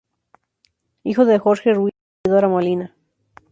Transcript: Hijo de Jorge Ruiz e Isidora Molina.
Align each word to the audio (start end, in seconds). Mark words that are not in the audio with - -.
Hijo 1.03 1.25
de 1.25 1.37
Jorge 1.37 1.75
Ruiz 1.75 1.89
e 1.93 2.07
Isidora 2.23 2.47
Molina. 2.53 2.95